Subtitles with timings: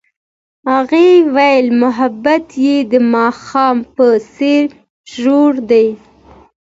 [0.71, 4.65] هغې وویل محبت یې د ماښام په څېر
[5.15, 5.87] ژور دی.